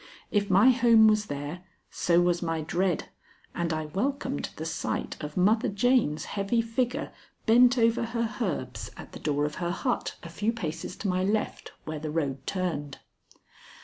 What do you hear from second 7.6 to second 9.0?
over her herbs